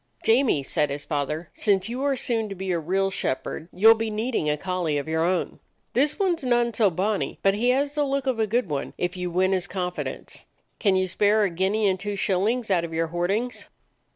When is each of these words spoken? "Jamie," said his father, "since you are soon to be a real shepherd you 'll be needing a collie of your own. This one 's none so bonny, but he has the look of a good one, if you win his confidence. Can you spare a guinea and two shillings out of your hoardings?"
"Jamie," 0.23 0.63
said 0.63 0.89
his 0.89 1.05
father, 1.05 1.51
"since 1.53 1.87
you 1.87 2.01
are 2.01 2.15
soon 2.15 2.49
to 2.49 2.55
be 2.55 2.71
a 2.71 2.79
real 2.79 3.11
shepherd 3.11 3.69
you 3.71 3.87
'll 3.87 3.93
be 3.93 4.09
needing 4.09 4.49
a 4.49 4.57
collie 4.57 4.97
of 4.97 5.07
your 5.07 5.23
own. 5.23 5.59
This 5.93 6.17
one 6.17 6.35
's 6.35 6.43
none 6.43 6.73
so 6.73 6.89
bonny, 6.89 7.37
but 7.43 7.53
he 7.53 7.69
has 7.69 7.93
the 7.93 8.03
look 8.03 8.25
of 8.25 8.39
a 8.39 8.47
good 8.47 8.67
one, 8.67 8.95
if 8.97 9.15
you 9.15 9.29
win 9.29 9.51
his 9.51 9.67
confidence. 9.67 10.47
Can 10.79 10.95
you 10.95 11.07
spare 11.07 11.43
a 11.43 11.51
guinea 11.51 11.87
and 11.87 11.99
two 11.99 12.15
shillings 12.15 12.71
out 12.71 12.83
of 12.83 12.95
your 12.95 13.09
hoardings?" 13.09 13.67